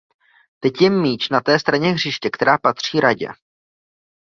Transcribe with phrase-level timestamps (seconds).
[0.59, 3.27] Teď je míč na té straně hřiště, která patří Radě.